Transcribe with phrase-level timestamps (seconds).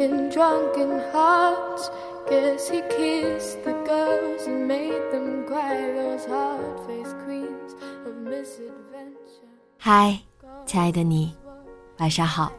[0.00, 1.90] And drunken hearts.
[2.28, 7.74] Guess he kissed the girls and made them cry, those hard faced queens
[8.06, 9.48] of misadventure.
[9.78, 10.18] 嗨，
[10.66, 11.34] 亲爱的你，
[11.98, 12.52] 晚上好。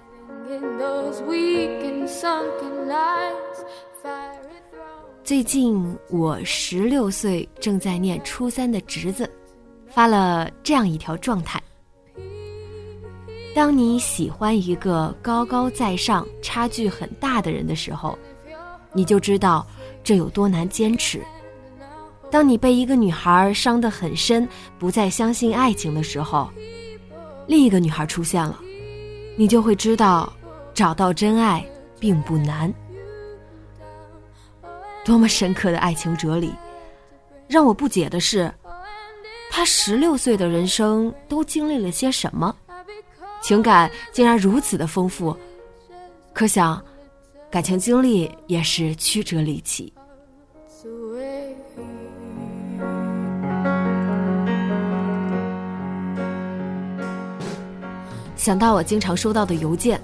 [5.23, 9.29] 最近我十六岁，正在念初三的侄子
[9.87, 11.61] 发了这样一条状态。
[13.53, 18.17] 当你喜欢一个高高在上、差距很大的人的时候，
[18.93, 19.67] 你就知道
[20.03, 21.21] 这有多难坚持。
[22.31, 24.47] 当你被一个女孩伤得很深，
[24.79, 26.49] 不再相信爱情的时候，
[27.45, 28.57] 另一个女孩出现了，
[29.35, 30.31] 你就会知道
[30.73, 31.65] 找到真爱
[31.99, 32.73] 并不难。
[35.03, 36.53] 多么深刻的爱情哲理！
[37.49, 38.49] 让我不解的是，
[39.49, 42.55] 他十六岁的人生都经历了些什么？
[43.41, 45.35] 情感竟然如此的丰富，
[46.31, 46.81] 可想，
[47.49, 49.91] 感情经历也是曲折离奇。
[58.35, 59.99] 想到我经常收到的邮件，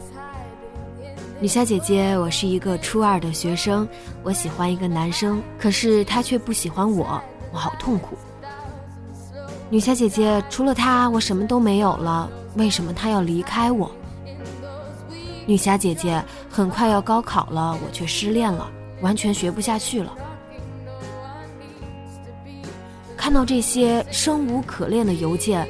[1.39, 3.87] 女侠姐姐，我是一个初二的学生，
[4.23, 7.19] 我喜欢一个男生，可是他却不喜欢我，
[7.51, 8.17] 我好痛苦。
[9.69, 12.29] 女侠姐姐，除了他，我什么都没有了。
[12.55, 13.91] 为什么他要离开我？
[15.45, 18.69] 女侠姐姐，很快要高考了，我却失恋了，
[19.01, 20.13] 完全学不下去了。
[23.17, 25.67] 看到这些生无可恋的邮件，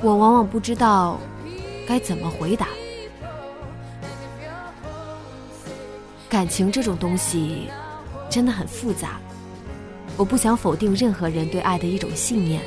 [0.00, 1.18] 我往往不知道
[1.86, 2.66] 该怎么回答。
[6.30, 7.68] 感情这种东西
[8.30, 9.20] 真的很复杂，
[10.16, 12.62] 我不想否定任何人对爱的一种信念，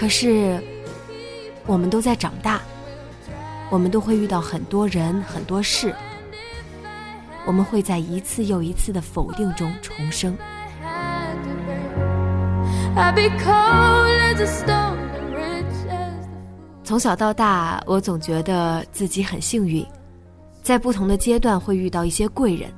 [0.00, 0.58] 可是。
[1.66, 2.60] 我们都在长大，
[3.70, 5.94] 我们都会遇到很多人、很多事，
[7.46, 10.36] 我们会在一次又一次的否定中重生。
[16.82, 19.86] 从小到大，我总觉得自己很幸运，
[20.60, 22.72] 在不同的阶段会遇到一些贵人，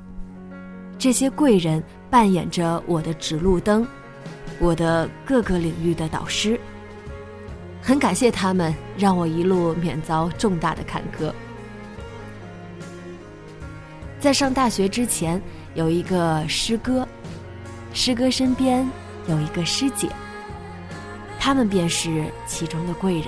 [0.98, 3.86] 这些贵人扮演着我的指路灯，
[4.58, 6.60] 我的各个领域的导师。
[7.84, 11.32] 很感谢他们，让我一路免遭重大的坎坷。
[14.20, 15.42] 在上大学之前，
[15.74, 17.06] 有一个师哥，
[17.92, 18.88] 师哥身边
[19.26, 20.08] 有一个师姐，
[21.40, 23.26] 他们便是其中的贵人。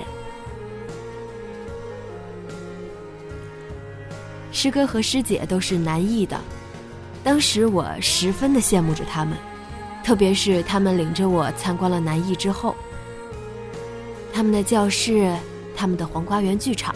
[4.53, 6.39] 师哥和师姐都是南艺的，
[7.25, 9.37] 当时我十分的羡慕着他们，
[10.01, 12.73] 特别是他们领着我参观了南艺之后。
[14.35, 15.33] 他们的教室，
[15.77, 16.93] 他们的黄瓜园剧场。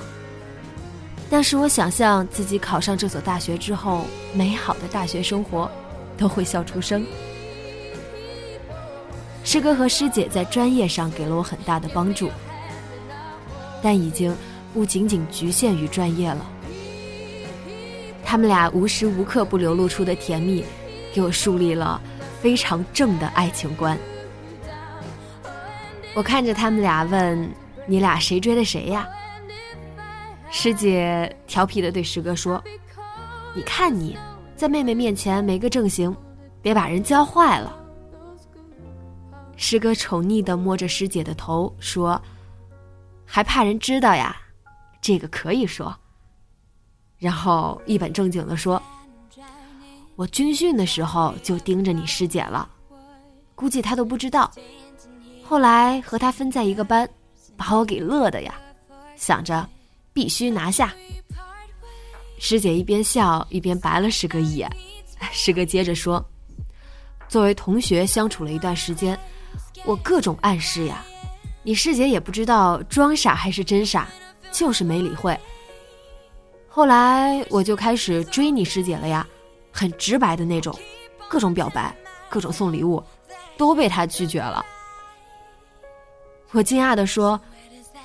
[1.29, 5.71] 但是我想象自己考上这所大学之后，美好的大学生活，
[6.17, 7.05] 都会笑出声。
[9.45, 12.29] 师哥和师姐在专业上给了我很大的帮助，
[13.81, 14.35] 但已经
[14.73, 16.45] 不仅仅局限于专业了。
[18.25, 20.61] 他们俩无时无刻不流露出的甜蜜，
[21.13, 22.01] 给我树立了
[22.41, 23.97] 非常正的爱情观。
[26.15, 27.49] 我看着他们俩问
[27.87, 29.07] ：“你俩谁追的谁呀？”
[30.51, 32.61] 师姐调皮的对师哥说
[33.55, 34.17] ：“你看你
[34.55, 36.15] 在妹妹面前没个正形，
[36.61, 37.75] 别把人教坏了。”
[39.55, 42.21] 师哥宠溺的摸着师姐的头说
[43.25, 44.35] ：“还怕人知道呀？
[45.01, 45.95] 这个可以说。”
[47.19, 48.81] 然后一本正经的说
[50.17, 52.67] ：“我军训的时候就盯着你师姐了，
[53.53, 54.51] 估计她都不知道。”
[55.49, 57.09] 后来和他分在一个班，
[57.57, 58.53] 把我给乐的呀，
[59.15, 59.67] 想着
[60.13, 60.93] 必须拿下。
[62.37, 64.69] 师姐一边笑一边白了师哥一眼，
[65.31, 66.23] 师哥接着说
[67.27, 69.19] ：“作为同学相处了一段时间，
[69.85, 71.03] 我各种暗示呀，
[71.63, 74.07] 你师姐也不知道装傻还是真傻，
[74.51, 75.35] 就是没理会。
[76.67, 79.27] 后来我就开始追你师姐了呀，
[79.71, 80.77] 很直白的那种，
[81.27, 81.91] 各种表白，
[82.29, 83.03] 各种送礼物，
[83.57, 84.63] 都被她拒绝了。”
[86.51, 87.39] 我惊讶的说：“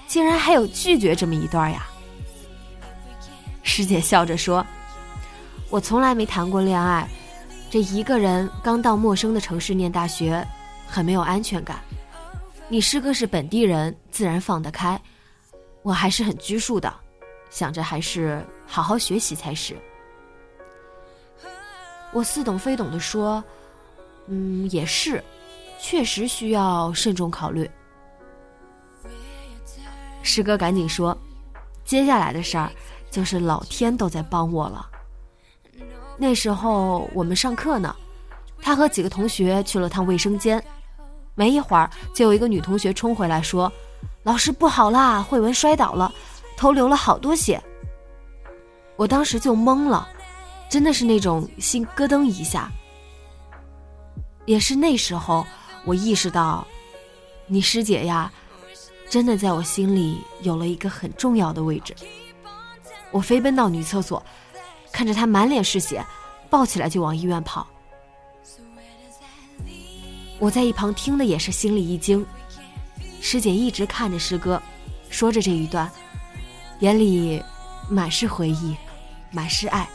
[0.07, 1.87] 竟然还有拒绝这么一段呀！”
[3.63, 4.65] 师姐笑着说
[5.71, 7.09] ：“我从来没谈过恋爱，
[7.71, 10.47] 这一个人刚到陌生的城市念大学，
[10.87, 11.81] 很没有安全感。
[12.69, 15.01] 你师哥是本地人，自然放得开，
[15.83, 16.93] 我还是很拘束的，
[17.49, 19.75] 想着还是好好学习才是。”
[22.13, 23.43] 我似懂非懂的说
[24.29, 25.25] ：“嗯，也是，
[25.81, 27.69] 确实需要慎重考虑。”
[30.25, 31.17] 师哥赶紧说
[31.85, 32.73] ：“接下来的事儿，
[33.11, 34.89] 就是老天都在帮我了。
[36.17, 37.95] 那时候我们上课呢，
[38.63, 40.65] 他和几个同学去了趟卫生间，
[41.35, 43.71] 没一会儿就有一个女同学冲回来说
[44.25, 46.11] ：‘老师不好啦，慧文摔倒了，
[46.57, 47.63] 头流了好多血。’
[48.97, 50.09] 我当时就懵了，
[50.71, 52.73] 真的是那种心咯噔一下。
[54.47, 55.47] 也是那时候，
[55.85, 56.67] 我意识到，
[57.47, 58.33] 你师姐呀。”
[59.09, 61.95] 真的在我心里有了一个很重要的位置。
[63.11, 64.21] 我飞奔到女厕所，
[64.91, 66.05] 看着她满脸是血，
[66.51, 67.67] 抱起来就往医院跑。
[70.41, 72.27] 我在一旁听的也是心里一惊。
[73.21, 74.61] 师姐一直看着师哥，
[75.09, 75.91] 说着这一段，
[76.81, 77.41] 眼里
[77.89, 78.77] 满是回忆，
[79.31, 79.89] 满是爱。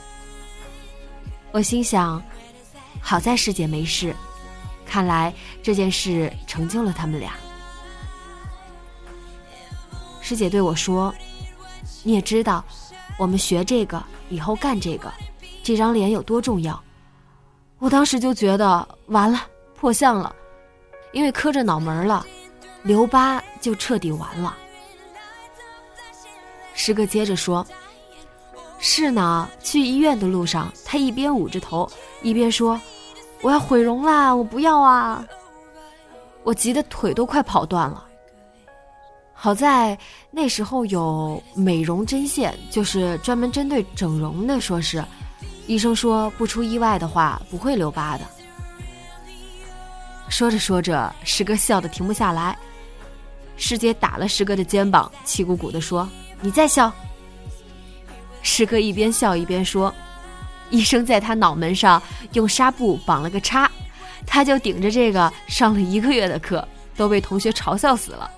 [1.51, 2.23] 我心想，
[3.01, 4.15] 好在师姐没事，
[4.85, 7.33] 看来这件事成就了他们俩。
[10.29, 11.11] 师姐对我说
[12.05, 12.63] ：“你也知道，
[13.17, 13.99] 我们学这个
[14.29, 15.11] 以后干这个，
[15.63, 16.79] 这张脸有多重要。”
[17.79, 19.41] 我当时就觉得完了，
[19.75, 20.35] 破相了，
[21.13, 22.23] 因为磕着脑门了，
[22.83, 24.55] 留疤就彻底完了。
[26.75, 27.65] 师哥接着说
[28.77, 31.89] ：“是呢，去医院的路上，他一边捂着头，
[32.21, 32.79] 一边说
[33.41, 35.25] ：‘我要毁容啦，我不要啊！’
[36.45, 38.05] 我急得腿都快跑断了。”
[39.41, 39.97] 好在
[40.31, 44.59] 那时候有美容针线，就是专门针对整容的。
[44.59, 45.01] 说是，
[45.65, 48.25] 医生说不出意外的话不会留疤的。
[50.27, 52.57] 说着说着，师哥笑得停不下来。
[53.55, 56.05] 师姐打了师哥的肩膀，气鼓鼓地说
[56.43, 56.91] ：“你再笑。”
[58.43, 59.93] 师哥一边笑一边说
[60.69, 62.03] ：“医生在他脑门上
[62.33, 63.71] 用纱布绑了个叉，
[64.27, 68.29] 他就顶着这个上了一个月的课，都被同学嘲笑死了。”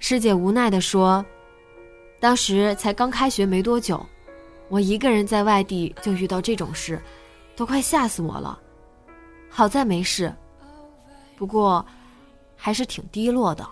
[0.00, 1.24] 师姐无奈地说
[2.18, 4.04] ：“当时才刚开学没多久，
[4.68, 7.00] 我一个人在外地就遇到这种事，
[7.54, 8.58] 都快吓死我了。
[9.50, 10.34] 好在没事，
[11.36, 11.84] 不过
[12.56, 13.64] 还是挺低落的。”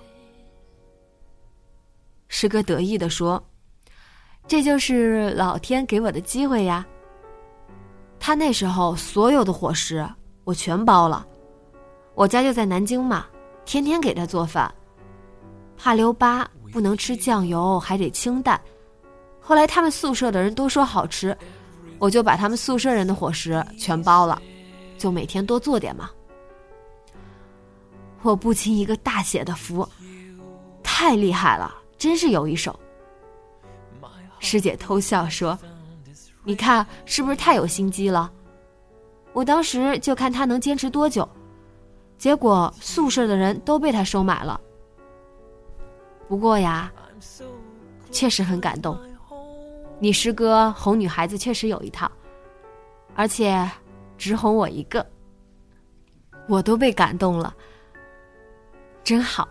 [2.28, 3.42] 师哥得意地说
[4.46, 6.86] ：“这就是老天给我的机会呀。
[8.20, 10.06] 他那时候所有的伙食
[10.44, 11.26] 我全包了，
[12.14, 13.26] 我家就在南京嘛，
[13.64, 14.72] 天天给他做饭。”
[15.78, 18.60] 怕留疤，不能吃酱油，还得清淡。
[19.40, 21.36] 后来他们宿舍的人都说好吃，
[21.98, 24.42] 我就把他们宿舍人的伙食全包了，
[24.98, 26.10] 就每天多做点嘛。
[28.22, 29.88] 我不禁一个大写的服，
[30.82, 32.78] 太厉害了，真是有一手。
[34.40, 35.58] 师姐偷笑说
[36.44, 38.30] ：“你看是不是太有心机了？”
[39.32, 41.28] 我当时就看他能坚持多久，
[42.18, 44.60] 结果宿舍的人都被他收买了。
[46.28, 46.92] 不过呀，
[48.12, 48.96] 确实很感动。
[49.98, 52.10] 你师哥哄女孩子确实有一套，
[53.16, 53.68] 而且
[54.16, 55.04] 只哄我一个，
[56.46, 57.54] 我都被感动了，
[59.02, 59.48] 真好。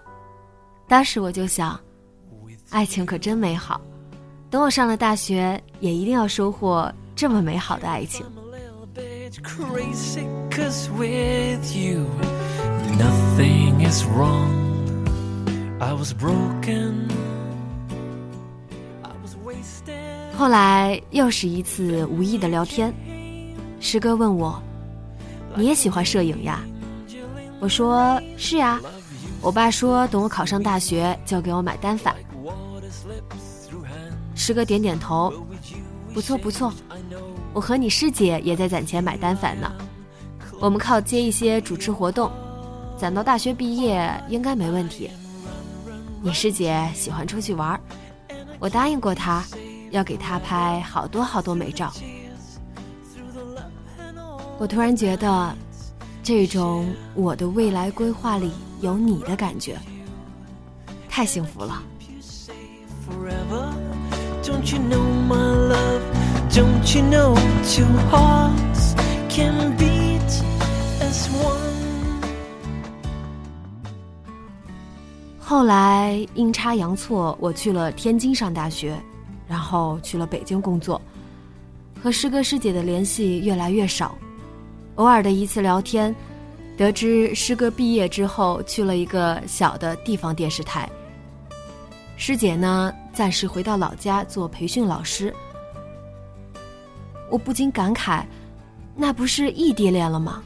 [0.88, 1.78] 当时我就想，
[2.70, 3.82] 爱情可真美好。
[4.50, 8.26] 等我上了大学，也一定要收获这么美好的爱情。
[15.80, 17.08] I was broken,
[19.04, 22.92] I was wasted, 后来又是一次无意的聊天，
[23.80, 24.60] 师哥问我
[25.56, 26.62] ：“你也喜欢摄影呀？”
[27.62, 28.82] 我说：“是呀，
[29.40, 32.16] 我爸说等我考上大学就给我买单反。”
[34.34, 35.32] 师哥点点头
[36.12, 36.74] ：“不错不错，
[37.54, 39.72] 我和你师姐也在攒钱买单反呢。
[40.60, 42.32] 我们靠接一些主持活动，
[42.98, 45.08] 攒到大学毕业应该没问题。
[46.22, 47.80] 你师姐喜欢出去玩，
[48.60, 49.44] 我答应过她，
[49.92, 51.92] 要给她拍好多好多美照。
[54.60, 55.56] 我突然觉得，
[56.24, 59.78] 这种我的未来规划里有你的感觉，
[61.08, 61.84] 太幸福了。
[75.58, 78.96] 后来阴差阳错，我去了天津上大学，
[79.48, 81.02] 然后去了北京工作，
[82.00, 84.16] 和师哥师姐的联系越来越少。
[84.98, 86.16] 偶尔的一次聊天，
[86.78, 90.88] 得知师哥毕业之后去了一个小的地方电视台，
[92.18, 95.34] 师姐呢暂时回到老家做培训老师。
[97.32, 98.24] 我不禁感慨，
[98.96, 100.44] 那不是异地恋了吗？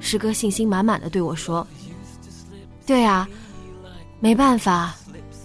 [0.00, 1.64] 师哥信心满满的对我说
[2.84, 3.28] ：“对啊，
[4.22, 4.94] 没办法，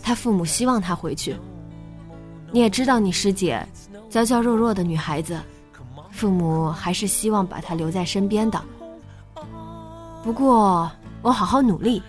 [0.03, 1.35] 他父母希望他回去。
[2.51, 3.67] 你也知道，你师姐
[4.07, 5.41] 娇娇弱弱的女孩子。”
[6.11, 8.59] 父母还是希望把她留在身边的。
[10.23, 10.89] 不过
[11.21, 12.01] 我好好努力，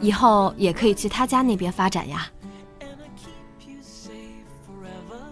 [0.00, 2.28] 以后也可以去他家那边发展呀。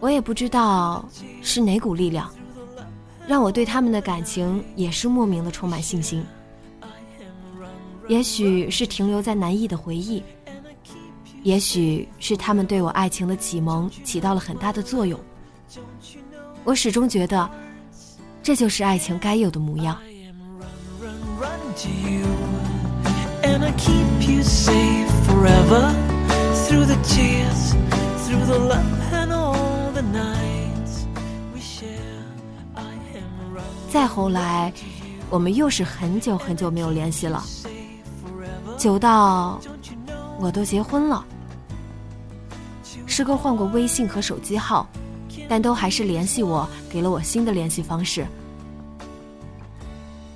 [0.01, 1.05] 我也不知道
[1.43, 2.29] 是哪股力量，
[3.27, 6.25] 让我对他们的感情也是莫名的充满信心。
[8.09, 10.23] 也许是停留在南艺的回忆，
[11.43, 15.19] 也许是他们对我爱情的启蒙起到了很大的作用。
[16.65, 17.49] 我始终觉得。
[18.41, 19.99] 这就是爱情该有的模样。
[33.91, 34.73] 再后来，
[35.29, 37.45] 我们又是很久很久没有联系了，
[38.79, 39.61] 久到
[40.39, 41.27] 我都结婚了。
[43.07, 44.89] 师哥换过微信和手机号。
[45.49, 48.27] 但都还是联系我，给了我新的联系方式。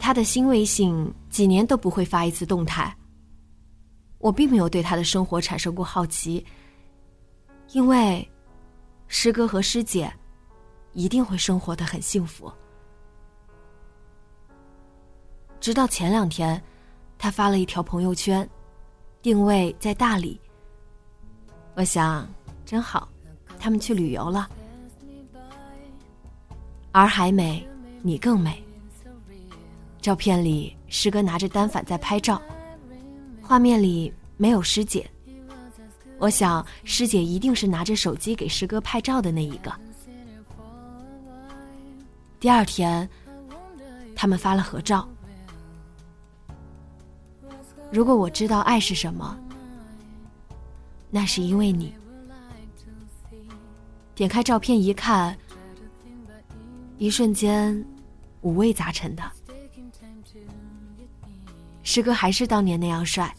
[0.01, 2.97] 他的新微信几年都不会发一次动态。
[4.19, 6.43] 我并没有对他的生活产生过好奇，
[7.73, 8.27] 因为
[9.07, 10.11] 师哥和师姐
[10.95, 12.51] 一定会生活的很幸福。
[15.61, 16.63] 直到前两天，
[17.19, 18.49] 他发了一条朋友圈，
[19.23, 20.39] 定位在大理。
[21.75, 22.29] 我想，
[22.67, 23.09] 真好，
[23.57, 24.51] 他们去旅游了。
[26.91, 27.65] 洱海美，
[28.03, 28.63] 你更美。
[30.01, 32.43] 照片里，师哥拿着单反在拍照，
[33.41, 35.09] 画面里没有师姐。
[36.19, 39.73] 我想，师姐一定是拿着手机给师哥拍照的那一个。
[42.41, 43.09] 第二天，
[44.17, 45.09] 他们发了合照。
[47.93, 49.39] 如果我知道爱是什么，
[51.11, 51.93] 那是因为你。
[54.15, 55.37] 点开照片一看。
[56.99, 57.85] 一瞬间，
[58.43, 59.23] 五味杂陈的。
[61.83, 63.35] 师哥还是当年那样帅，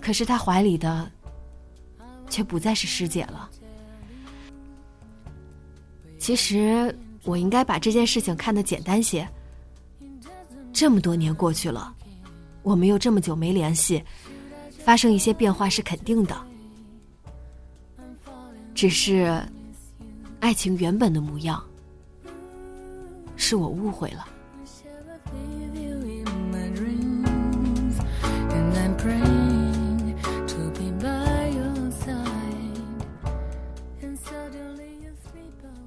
[0.00, 1.08] 可是他怀里的，
[2.28, 3.48] 却不再是师姐了。
[6.18, 9.26] 其实我应该把这件事情看得简单些。
[10.72, 11.94] 这么多年过去了，
[12.62, 14.02] 我们又这么久没联系，
[14.84, 16.36] 发生一些变化是肯定的。
[18.74, 19.42] 只是。
[20.40, 21.60] 爱情原本的模样，
[23.34, 24.24] 是我误会了。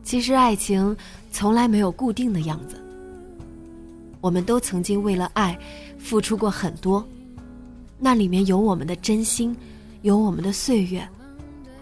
[0.04, 0.94] 其实爱情
[1.32, 2.81] 从来没有固定的样子，
[4.22, 5.58] 我们都曾经为了爱
[5.98, 7.06] 付出过很多，
[7.98, 9.56] 那里面有我们的真心，
[10.04, 11.08] 有我们的岁月，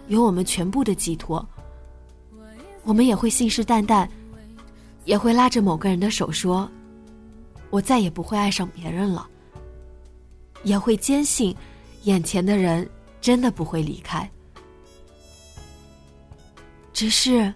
[0.08, 1.46] 有我们全部的寄托。
[2.82, 4.08] 我们也会信誓旦旦，
[5.04, 6.68] 也会拉着某个人的手说
[7.68, 9.28] ：“我再也不会爱上别人了。”
[10.64, 11.54] 也会坚信，
[12.02, 12.88] 眼前的人
[13.20, 14.28] 真的不会离开。
[16.92, 17.52] 只是，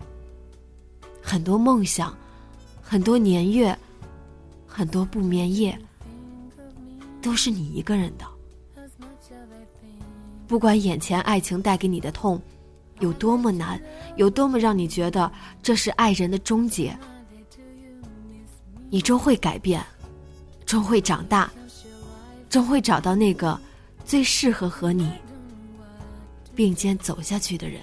[1.21, 2.17] 很多梦想，
[2.83, 3.77] 很多年月，
[4.77, 5.79] 很多不眠夜，
[7.23, 8.27] 都是你一个人的。
[10.49, 12.43] 不管眼前爱情带给你的痛。
[13.01, 13.81] 有多么难，
[14.17, 16.97] 有多么让你觉得这是爱人的终结，
[18.89, 19.85] 你终会改变，
[20.65, 21.53] 终会长大，
[22.49, 23.61] 终会找到那个
[24.05, 25.11] 最适合和你
[26.55, 27.81] 并肩走下去的人。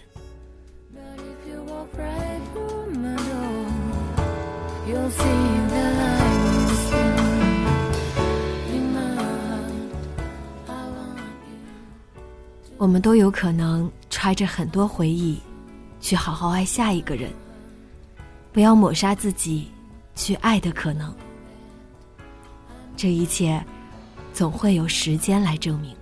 [12.82, 15.38] 我们都有可能揣着很多回忆，
[16.00, 17.32] 去好好爱下一个人。
[18.52, 19.70] 不要抹杀自己
[20.16, 21.14] 去爱的可能。
[22.98, 23.64] 这一切，
[24.34, 25.96] 总会有时间来证明。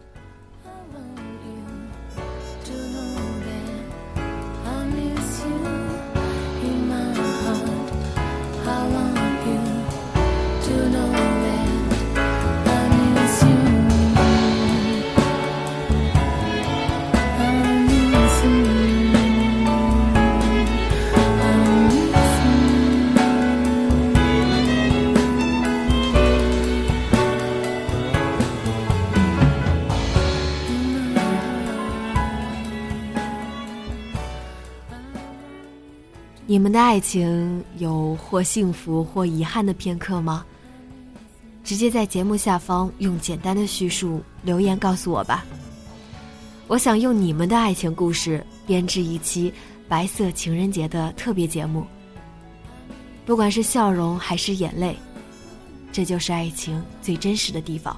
[36.50, 40.44] 你们的爱情有或幸福或遗憾的片刻吗？
[41.64, 45.46] 直接在节目下方用简单的叙述留言告诉我吧。
[46.66, 49.54] 我想用你们的爱情故事编织一期
[49.88, 51.86] 白色情人节的特别节目。
[53.28, 54.98] 不管是笑容还是眼泪，
[55.92, 57.96] 这就是爱情最真实的地方。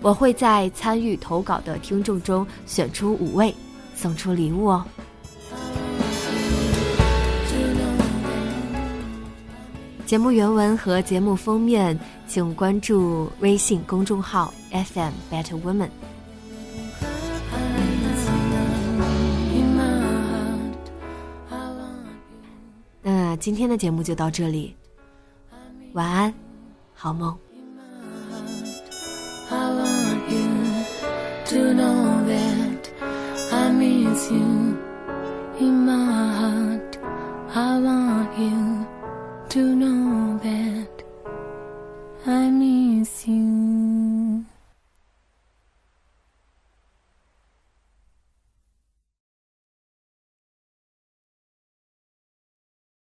[0.00, 3.52] 我会在参与投稿的听众中选出五位，
[3.96, 4.86] 送出礼物哦。
[10.14, 15.88] 节目原文和节目封面，请关注微信公众号 FM Better Woman。
[23.02, 24.76] 那今天的节目就到这里，
[25.94, 26.32] 晚安，
[26.94, 27.36] 好梦。